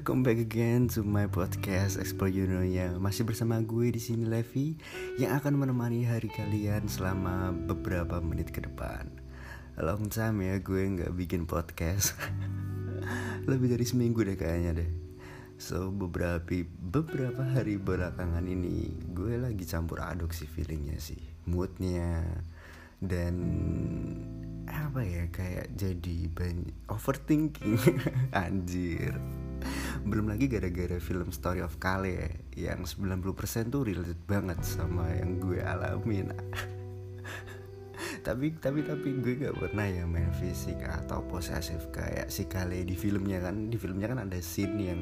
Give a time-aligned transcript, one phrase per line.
[0.00, 2.96] Welcome back again to my podcast Explore You Know ya.
[2.96, 4.72] Masih bersama gue di sini Levi
[5.20, 9.12] yang akan menemani hari kalian selama beberapa menit ke depan.
[9.76, 12.16] Long time ya gue nggak bikin podcast.
[13.52, 14.90] Lebih dari seminggu deh kayaknya deh.
[15.60, 22.24] So beberapa beberapa hari belakangan ini gue lagi campur aduk sih feelingnya sih, moodnya
[23.04, 23.36] dan
[24.64, 27.76] apa ya kayak jadi banyak overthinking
[28.32, 29.12] anjir
[30.04, 32.30] belum lagi gara-gara film Story of Kale ya,
[32.72, 36.32] yang 90% tuh relate banget sama yang gue alamin.
[38.20, 42.92] Tapi tapi tapi gue gak pernah ya main fisik atau posesif kayak si Kale di
[42.92, 43.72] filmnya kan.
[43.72, 45.00] Di filmnya kan ada scene yang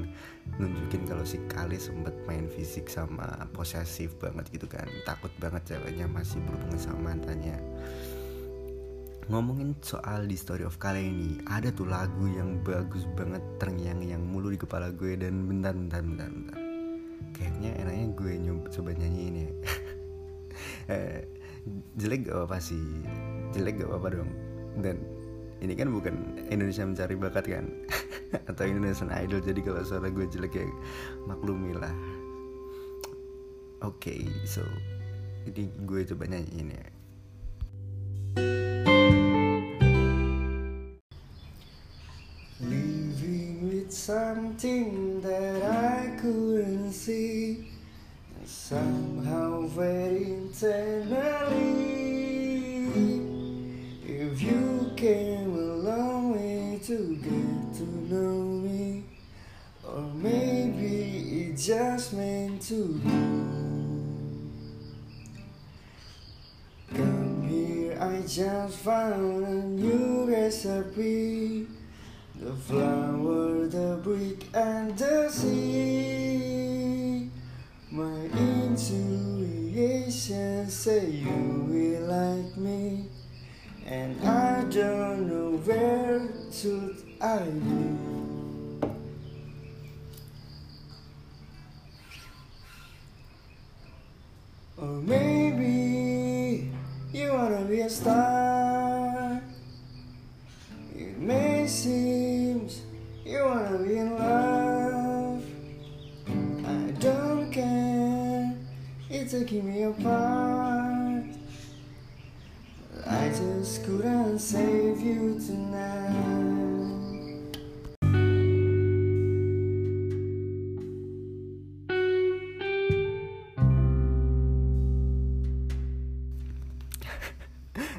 [0.59, 4.87] nunjukin kalau si Kale sempet main fisik sama posesif banget gitu kan.
[5.03, 7.59] Takut banget ceweknya masih berhubungan sama mantannya
[9.29, 14.49] ngomongin soal di story of kali ini ada tuh lagu yang bagus banget terngiang-ngiang mulu
[14.49, 16.59] di kepala gue dan bentar bentar bentar bentar.
[17.37, 19.53] Kayaknya enaknya gue nyoba coba nyanyi ini ya.
[20.97, 21.21] eh,
[22.01, 22.81] jelek gak apa sih?
[23.53, 24.31] Jelek gak apa-apa dong.
[24.81, 24.97] Dan
[25.61, 26.15] ini kan bukan
[26.49, 27.65] Indonesia mencari bakat kan?
[28.51, 30.65] Atau Indonesian Idol jadi kalau suara gue jelek ya
[31.29, 31.93] maklumilah
[33.79, 34.63] oke okay, so
[35.47, 36.89] ini gue coba nyanyi ini ya
[44.09, 47.69] something that I couldn't see.
[48.39, 51.69] and Somehow very internally.
[54.07, 59.05] If you came a long way to get to know me,
[59.87, 63.11] or maybe it just meant to be.
[66.97, 71.78] Come here, I just found a new recipe.
[72.49, 77.29] The flower, the brick, and the sea.
[77.91, 78.25] My
[78.65, 83.11] intuition say you will like me,
[83.85, 87.99] and I don't know where should I be.
[94.79, 96.71] Or maybe
[97.13, 98.38] you wanna be a star.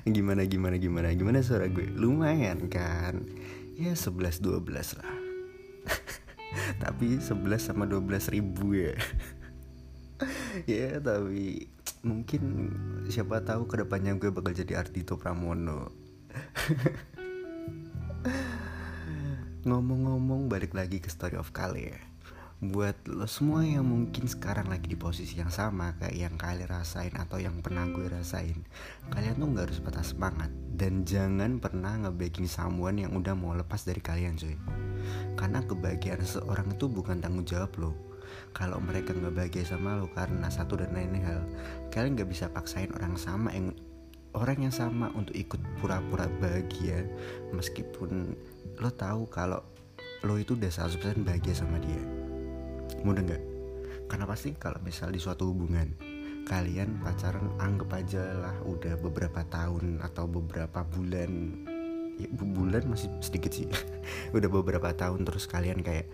[0.07, 1.91] Gimana gimana gimana gimana suara gue?
[1.91, 3.27] Lumayan kan?
[3.75, 5.15] Ya 11 12 lah.
[6.83, 8.95] Tapi 11 sama 12 ribu ya.
[10.67, 11.71] Ya tapi
[12.03, 12.75] mungkin
[13.07, 15.95] siapa tahu ke depannya gue bakal jadi Ardito Pramono.
[19.69, 22.08] Ngomong-ngomong balik lagi ke story of Kale ya
[22.59, 27.15] buat lo semua yang mungkin sekarang lagi di posisi yang sama kayak yang kalian rasain
[27.15, 28.67] atau yang pernah gue rasain.
[29.07, 33.87] Kalian tuh nggak harus patah semangat dan jangan pernah ngebagging someone yang udah mau lepas
[33.87, 34.59] dari kalian cuy.
[35.39, 37.95] Karena kebahagiaan seorang itu bukan tanggung jawab lo.
[38.51, 41.47] Kalau mereka nggak bahagia sama lo karena satu dan lain hal
[41.95, 43.71] kalian nggak bisa paksain orang sama yang
[44.35, 47.07] orang yang sama untuk ikut pura-pura bahagia.
[47.55, 48.35] Meskipun
[48.83, 49.63] lo tahu kalau
[50.27, 52.18] lo itu udah 100% bahagia sama dia
[53.05, 53.43] mudah nggak?
[54.09, 55.93] Karena pasti kalau misal di suatu hubungan
[56.49, 61.61] kalian pacaran anggap aja lah udah beberapa tahun atau beberapa bulan.
[62.17, 63.69] Ya bulan masih sedikit sih.
[64.35, 66.11] Udah beberapa tahun terus kalian kayak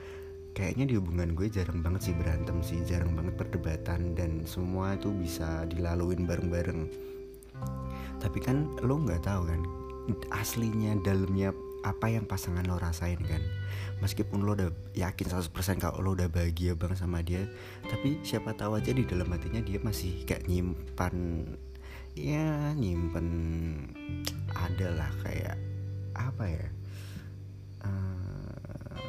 [0.53, 5.09] kayaknya di hubungan gue jarang banget sih berantem sih jarang banget perdebatan dan semua itu
[5.09, 6.85] bisa dilaluin bareng-bareng.
[8.21, 9.61] Tapi kan lo nggak tahu kan
[10.29, 11.49] aslinya dalamnya
[11.85, 13.45] apa yang pasangan lo rasain kan?
[14.01, 17.47] Meskipun lo udah yakin 100% kalau lo udah bahagia banget sama dia
[17.87, 21.15] tapi siapa tahu aja di dalam hatinya dia masih kayak nyimpan
[22.15, 23.27] ya nyimpan
[24.55, 25.59] adalah kayak
[26.15, 26.67] apa ya
[27.83, 28.99] uh,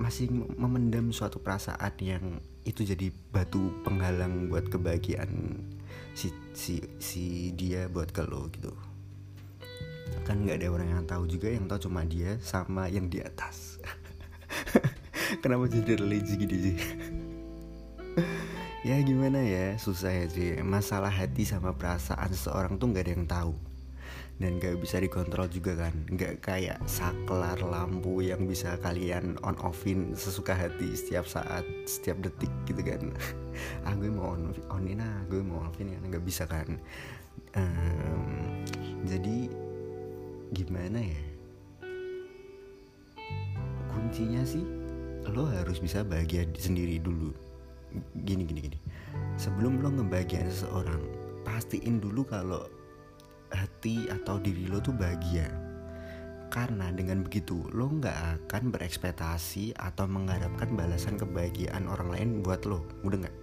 [0.00, 2.24] masih memendam suatu perasaan yang
[2.64, 5.62] itu jadi batu penghalang buat kebahagiaan
[6.16, 8.91] si si si dia buat lo gitu
[10.22, 13.82] kan nggak ada orang yang tahu juga yang tahu cuma dia sama yang di atas.
[15.42, 16.76] Kenapa jadi religi gitu sih?
[18.82, 19.78] Ya gimana ya?
[19.78, 20.58] Susah ya sih.
[20.58, 23.54] Masalah hati sama perasaan seseorang tuh nggak ada yang tahu.
[24.42, 25.94] Dan gak bisa dikontrol juga kan.
[26.18, 32.50] Gak kayak saklar lampu yang bisa kalian on offin sesuka hati setiap saat setiap detik
[32.66, 33.14] gitu kan.
[33.86, 35.22] Ah gue mau on onin ah.
[35.30, 36.66] Gue mau offin kan gak bisa kan.
[37.54, 38.66] Um,
[39.06, 39.46] jadi
[40.52, 41.22] gimana ya?
[43.88, 44.64] Kuncinya sih
[45.32, 47.32] lo harus bisa bahagia sendiri dulu.
[48.24, 48.78] Gini gini gini.
[49.40, 51.00] Sebelum lo ngebahagiain seseorang
[51.48, 52.68] pastiin dulu kalau
[53.52, 55.48] hati atau diri lo tuh bahagia.
[56.52, 62.84] Karena dengan begitu lo nggak akan berekspektasi atau mengharapkan balasan kebahagiaan orang lain buat lo.
[63.08, 63.36] Udah nggak?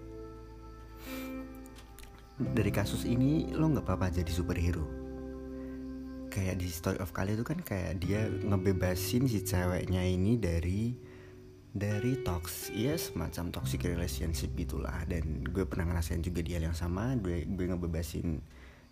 [2.54, 4.99] Dari kasus ini lo nggak apa-apa jadi superhero
[6.40, 10.96] kayak di story of kali itu kan kayak dia ngebebasin si ceweknya ini dari
[11.76, 15.04] dari tox ya semacam toxic relationship gitulah.
[15.04, 18.40] Dan gue pernah ngerasain juga dia yang sama gue gue ngebebasin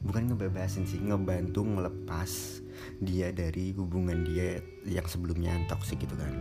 [0.03, 2.61] bukan ngebebasin sih ngebantu ngelepas
[2.99, 6.35] dia dari hubungan dia yang sebelumnya toxic gitu kan.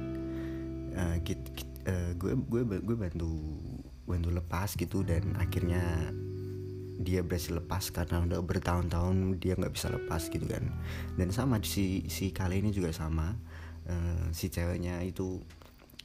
[0.96, 3.30] Uh, kit, kit, uh, gue gue gue bantu
[4.10, 6.10] bantu lepas gitu dan akhirnya
[6.96, 10.68] dia berhasil lepas karena udah bertahun-tahun dia nggak bisa lepas gitu kan.
[11.16, 13.36] Dan sama si si kali ini juga sama
[13.88, 15.40] uh, si ceweknya itu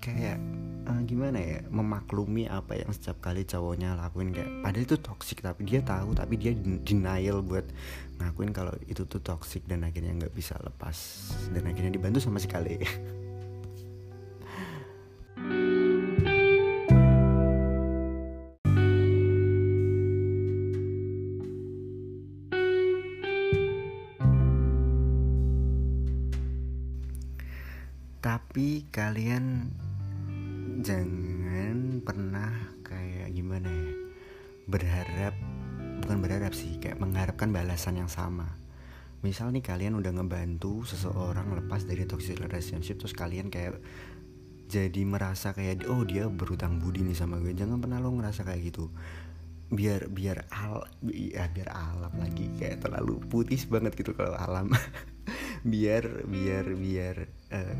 [0.01, 0.41] kayak
[0.89, 5.61] uh, gimana ya memaklumi apa yang setiap kali cowoknya lakuin kayak padahal itu toxic tapi
[5.61, 7.69] dia tahu tapi dia denial buat
[8.17, 10.97] ngakuin kalau itu tuh toxic dan akhirnya nggak bisa lepas
[11.53, 12.81] dan akhirnya dibantu sama si kali
[32.91, 33.91] kayak gimana ya
[34.67, 35.35] berharap
[36.03, 38.59] bukan berharap sih kayak mengharapkan balasan yang sama.
[39.21, 43.79] Misal nih kalian udah ngebantu seseorang lepas dari toxic relationship terus kalian kayak
[44.71, 47.53] jadi merasa kayak oh dia berutang budi nih sama gue.
[47.53, 48.89] Jangan pernah lo ngerasa kayak gitu.
[49.71, 54.73] Biar biar al ya biar alam lagi kayak terlalu putih banget gitu kalau alam.
[55.61, 57.73] Biar biar biar uh,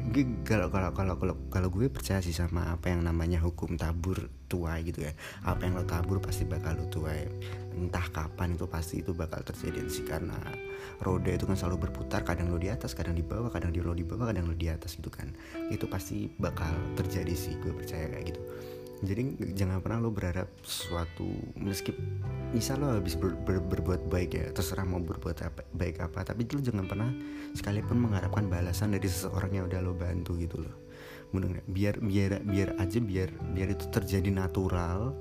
[0.43, 4.83] kalau kalau kalau kalau kalau gue percaya sih sama apa yang namanya hukum tabur tuai
[4.83, 5.15] gitu ya.
[5.47, 7.25] Apa yang lo tabur pasti bakal lo tuai.
[7.71, 10.35] Entah kapan itu pasti itu bakal terjadi sih karena
[10.99, 12.27] roda itu kan selalu berputar.
[12.27, 14.67] Kadang lo di atas kadang di bawah kadang di lo di bawah kadang lo di
[14.67, 15.31] atas gitu kan.
[15.71, 18.43] Itu pasti bakal terjadi sih gue percaya kayak gitu
[19.01, 21.25] jadi jangan pernah lo berharap sesuatu
[21.57, 21.89] meski
[22.53, 26.45] misal lo habis ber, ber, berbuat baik ya terserah mau berbuat apa, baik apa tapi
[26.45, 27.09] lo jangan pernah
[27.57, 30.75] sekalipun mengharapkan balasan dari seseorang yang udah lo bantu gitu loh.
[31.65, 35.15] Biar biar biar aja biar biar itu terjadi natural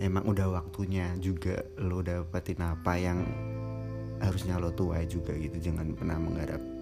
[0.00, 3.20] emang udah waktunya juga lo dapetin apa yang
[4.22, 5.60] harusnya lo tuai juga gitu.
[5.60, 6.79] Jangan pernah mengharap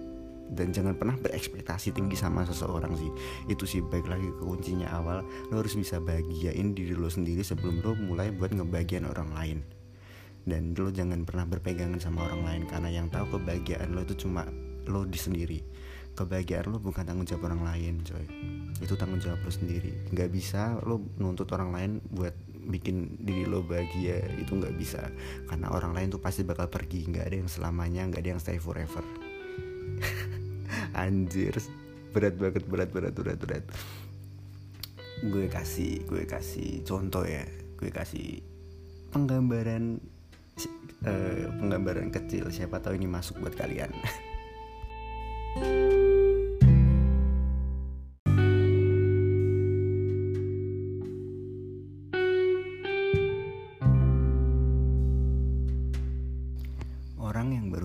[0.49, 3.11] dan jangan pernah berekspektasi tinggi sama seseorang sih.
[3.45, 5.21] Itu sih baik lagi ke kuncinya awal.
[5.53, 9.59] Lo harus bisa bahagiain diri lo sendiri sebelum lo mulai buat ngebagian orang lain.
[10.49, 14.49] Dan lo jangan pernah berpegangan sama orang lain karena yang tahu kebahagiaan lo itu cuma
[14.89, 15.61] lo di sendiri.
[16.17, 18.25] Kebahagiaan lo bukan tanggung jawab orang lain coy.
[18.81, 20.09] Itu tanggung jawab lo sendiri.
[20.09, 24.25] Nggak bisa lo nuntut orang lain buat bikin diri lo bahagia.
[24.41, 25.13] Itu nggak bisa.
[25.45, 27.05] Karena orang lain tuh pasti bakal pergi.
[27.05, 29.28] Nggak ada yang selamanya nggak ada yang stay forever
[31.05, 31.55] anjir.
[32.11, 33.63] Berat banget berat berat berat berat.
[35.23, 37.45] Gue kasih gue kasih contoh ya.
[37.79, 38.43] Gue kasih
[39.15, 40.03] penggambaran
[41.07, 42.51] uh, penggambaran kecil.
[42.51, 43.91] Siapa tahu ini masuk buat kalian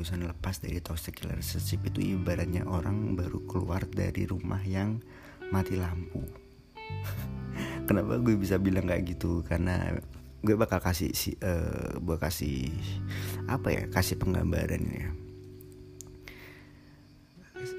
[0.04, 5.00] barusan lepas dari toxic relationship itu ibaratnya orang baru keluar dari rumah yang
[5.49, 6.20] mati lampu.
[7.88, 9.40] Kenapa gue bisa bilang kayak gitu?
[9.49, 9.96] Karena
[10.44, 12.68] gue bakal kasih si uh, kasih
[13.49, 15.08] apa ya kasih penggambaran ya.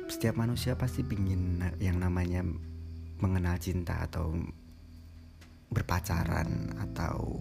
[0.10, 2.41] Setiap manusia pasti pingin yang namanya
[3.22, 4.34] mengenal cinta atau
[5.70, 7.38] berpacaran atau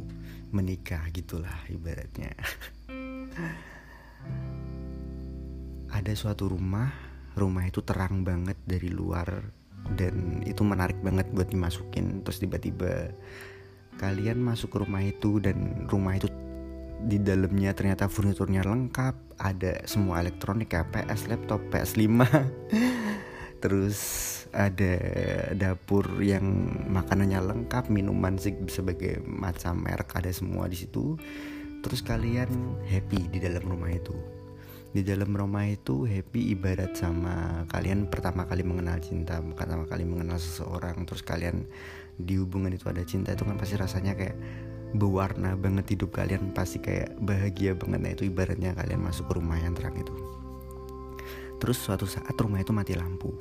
[0.52, 2.36] menikah gitulah ibaratnya
[6.04, 6.92] ada suatu rumah
[7.32, 9.24] rumah itu terang banget dari luar
[9.96, 12.20] dan itu menarik banget buat dimasukin.
[12.20, 13.08] Terus tiba-tiba
[13.96, 16.28] kalian masuk ke rumah itu dan rumah itu
[17.08, 22.20] di dalamnya ternyata furniturnya lengkap ada semua elektronik kayak PS laptop PS5
[23.64, 23.98] terus
[24.52, 24.94] ada
[25.56, 26.44] dapur yang
[26.92, 31.16] makanannya lengkap minuman sih sebagai macam merek ada semua di situ.
[31.80, 34.33] Terus kalian happy di dalam rumah itu
[34.94, 40.38] di dalam Roma itu happy ibarat sama kalian pertama kali mengenal cinta pertama kali mengenal
[40.38, 41.02] seseorang.
[41.02, 41.66] Terus kalian
[42.14, 44.38] di hubungan itu ada cinta itu kan pasti rasanya kayak
[44.94, 48.06] berwarna banget hidup kalian pasti kayak bahagia banget.
[48.06, 50.14] Nah itu ibaratnya kalian masuk ke rumah yang terang itu.
[51.58, 53.34] Terus suatu saat rumah itu mati lampu.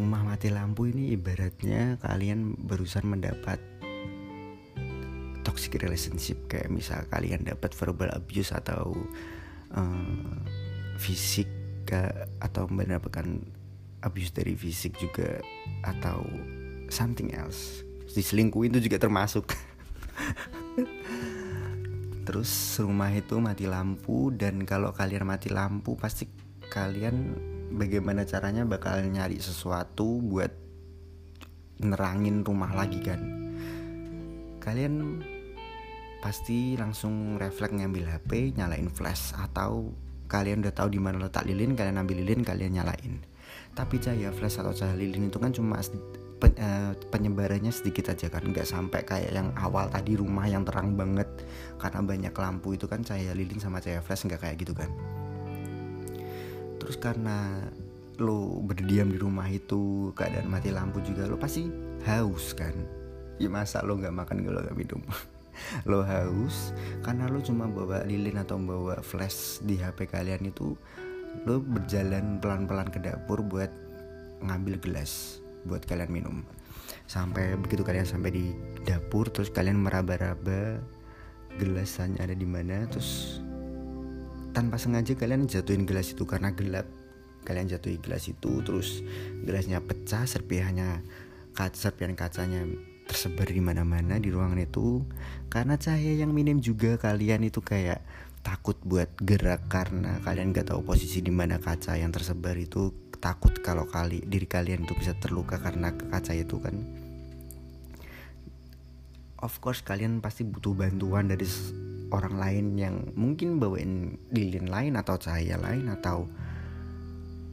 [0.00, 3.60] Rumah mati lampu ini ibaratnya kalian barusan mendapat
[5.44, 6.48] toxic relationship.
[6.48, 8.96] Kayak misal kalian dapat verbal abuse atau
[9.74, 10.36] uh,
[11.00, 11.48] fisik
[12.38, 13.26] atau mendapatkan
[14.06, 15.42] abuse dari fisik juga
[15.82, 16.22] atau
[16.86, 17.82] something else.
[18.10, 19.50] Diselingkuhin itu juga termasuk.
[22.26, 26.30] Terus rumah itu mati lampu dan kalau kalian mati lampu pasti
[26.70, 27.34] kalian
[27.74, 30.54] bagaimana caranya bakal nyari sesuatu buat
[31.82, 33.20] nerangin rumah lagi kan?
[34.62, 35.24] Kalian
[36.20, 39.90] pasti langsung refleks ngambil HP, nyalain flash atau
[40.30, 43.24] kalian udah tahu di mana letak lilin, kalian ambil lilin, kalian nyalain.
[43.74, 48.68] Tapi cahaya flash atau cahaya lilin itu kan cuma uh, penyebarannya sedikit aja kan, nggak
[48.68, 51.26] sampai kayak yang awal tadi rumah yang terang banget
[51.82, 54.92] karena banyak lampu itu kan cahaya lilin sama cahaya flash nggak kayak gitu kan.
[56.78, 57.64] Terus karena
[58.20, 61.64] lo berdiam di rumah itu keadaan mati lampu juga lo pasti
[62.04, 62.76] haus kan
[63.40, 65.00] ya masa lo nggak makan kalau nggak minum
[65.88, 66.72] lo haus
[67.04, 70.74] karena lo cuma bawa lilin atau bawa flash di HP kalian itu
[71.46, 73.70] lo berjalan pelan-pelan ke dapur buat
[74.42, 76.36] ngambil gelas buat kalian minum.
[77.06, 78.46] Sampai begitu kalian sampai di
[78.86, 80.80] dapur terus kalian meraba-raba
[81.58, 83.42] gelasannya ada di mana terus
[84.54, 86.86] tanpa sengaja kalian jatuhin gelas itu karena gelap.
[87.40, 89.00] Kalian jatuhi gelas itu terus
[89.48, 91.00] gelasnya pecah serpihannya
[91.56, 92.68] kaca serpihan kacanya
[93.10, 95.02] tersebar di mana-mana di ruangan itu
[95.50, 97.98] karena cahaya yang minim juga kalian itu kayak
[98.46, 102.94] takut buat gerak karena kalian gak tahu posisi di mana kaca yang tersebar itu.
[103.20, 106.72] Takut kalau kali diri kalian itu bisa terluka karena kaca itu kan.
[109.44, 111.44] Of course kalian pasti butuh bantuan dari
[112.16, 116.32] orang lain yang mungkin bawain lilin lain atau cahaya lain atau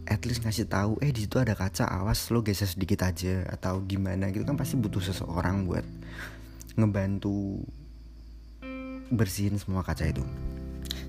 [0.08, 3.84] at least ngasih tahu eh di situ ada kaca awas lo geser sedikit aja atau
[3.84, 4.48] gimana gitu.
[4.48, 5.84] Kan pasti butuh seseorang buat
[6.80, 7.62] ngebantu
[9.12, 10.24] bersihin semua kaca itu.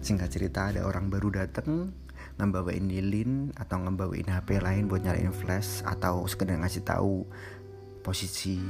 [0.02, 1.94] Singkat cerita ada orang baru dateng
[2.38, 7.26] ngebawain lilin atau ngebawain HP lain buat nyalain flash atau sekedar ngasih tahu
[8.02, 8.62] posisi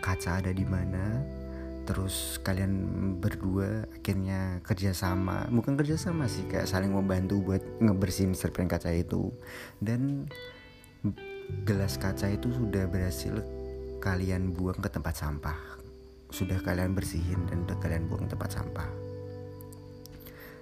[0.00, 1.20] kaca ada di mana
[1.88, 2.84] terus kalian
[3.16, 5.48] berdua akhirnya kerjasama.
[5.48, 9.32] Bukan kerjasama sih kayak saling membantu buat ngebersihin serpihan kaca itu.
[9.80, 10.28] Dan
[11.64, 13.40] gelas kaca itu sudah berhasil
[14.04, 15.56] kalian buang ke tempat sampah.
[16.28, 18.88] Sudah kalian bersihin dan sudah kalian buang ke tempat sampah.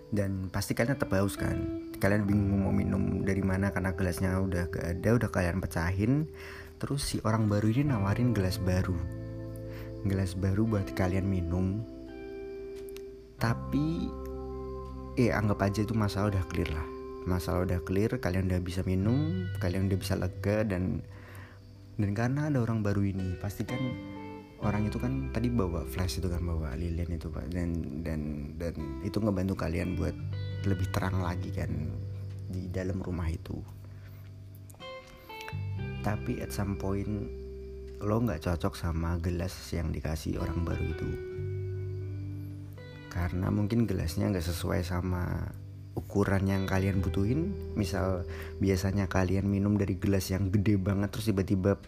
[0.07, 1.91] Dan pasti kalian tetap haus kan?
[1.99, 6.31] Kalian bingung mau minum dari mana karena gelasnya udah gak ada udah kalian pecahin.
[6.79, 9.26] Terus si orang baru ini nawarin gelas baru
[10.07, 11.83] gelas baru buat kalian minum.
[13.37, 14.09] Tapi
[15.17, 16.87] eh anggap aja itu masalah udah clear lah.
[17.27, 21.03] Masalah udah clear kalian udah bisa minum kalian udah bisa lega dan
[21.97, 23.81] dan karena ada orang baru ini pasti kan
[24.61, 27.49] orang itu kan tadi bawa flash itu kan bawa lilin itu pak.
[27.51, 30.15] Dan dan dan itu ngebantu kalian buat
[30.67, 31.71] lebih terang lagi kan
[32.53, 33.59] di dalam rumah itu.
[36.07, 37.46] Tapi at some point
[38.05, 41.09] lo nggak cocok sama gelas yang dikasih orang baru itu.
[43.09, 45.49] Karena mungkin gelasnya nggak sesuai sama
[45.97, 47.57] ukuran yang kalian butuhin.
[47.73, 48.29] Misal
[48.61, 51.81] biasanya kalian minum dari gelas yang gede banget terus tiba-tiba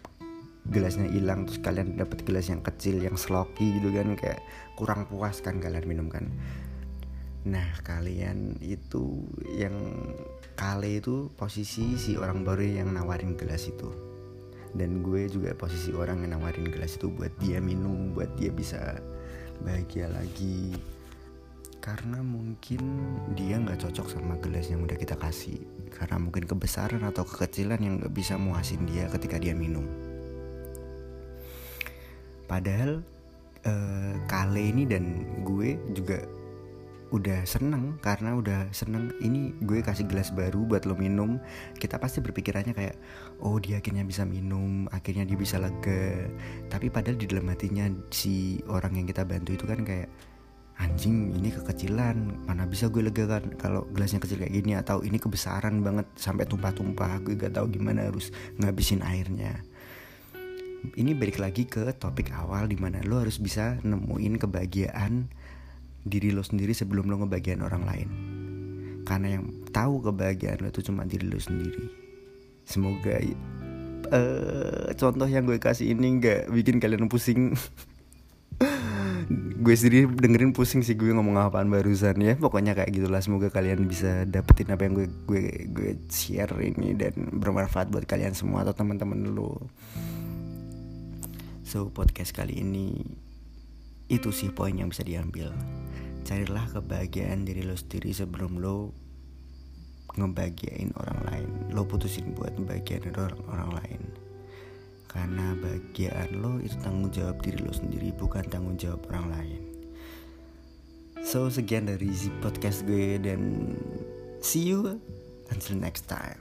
[0.69, 4.41] gelasnya hilang terus kalian dapat gelas yang kecil yang sloki gitu kan kayak
[4.73, 6.25] kurang puas kan kalian minum kan.
[7.45, 9.77] Nah kalian itu yang
[10.57, 14.08] kali itu posisi si orang baru yang nawarin gelas itu
[14.77, 19.01] dan gue juga posisi orang yang nawarin gelas itu buat dia minum buat dia bisa
[19.65, 20.77] bahagia lagi.
[21.79, 22.81] Karena mungkin
[23.33, 25.63] dia nggak cocok sama gelas yang udah kita kasih.
[25.89, 29.87] Karena mungkin kebesaran atau kekecilan yang nggak bisa muasin dia ketika dia minum.
[32.45, 33.01] Padahal
[33.65, 36.19] uh, kale ini dan gue juga
[37.09, 41.41] udah seneng karena udah seneng ini gue kasih gelas baru buat lo minum.
[41.77, 42.95] Kita pasti berpikirannya kayak
[43.41, 46.29] oh dia akhirnya bisa minum akhirnya dia bisa lega.
[46.69, 50.09] Tapi padahal di dalam hatinya si orang yang kita bantu itu kan kayak
[50.79, 54.77] anjing ini kekecilan mana bisa gue lega kan kalau gelasnya kecil kayak gini?
[54.77, 58.29] Atau ini kebesaran banget sampai tumpah-tumpah gue gak tahu gimana harus
[58.61, 59.59] ngabisin airnya.
[60.79, 65.27] Ini balik lagi ke topik awal di mana lo harus bisa nemuin kebahagiaan
[66.05, 68.09] diri lo sendiri sebelum lo ngebagian orang lain.
[69.03, 71.85] Karena yang tahu kebahagiaan lo itu cuma diri lo sendiri.
[72.63, 73.17] Semoga
[74.13, 77.53] uh, contoh yang gue kasih ini nggak bikin kalian pusing.
[79.59, 82.33] Gue sendiri dengerin pusing sih gue ngomong apaan barusan ya.
[82.39, 87.13] Pokoknya kayak gitulah semoga kalian bisa dapetin apa yang gue gue gue share ini dan
[87.37, 89.69] bermanfaat buat kalian semua atau teman-teman lo.
[91.61, 93.05] So podcast kali ini
[94.09, 95.53] itu sih poin yang bisa diambil.
[96.25, 98.91] Carilah kebahagiaan diri lo sendiri sebelum lo
[100.17, 101.49] ngebahagiain orang lain.
[101.71, 104.01] Lo putusin buat bagian orang orang lain.
[105.09, 109.61] Karena bagian lo itu tanggung jawab diri lo sendiri bukan tanggung jawab orang lain.
[111.21, 112.09] So sekian dari
[112.41, 113.73] podcast gue dan
[114.41, 114.97] see you
[115.53, 116.39] until next time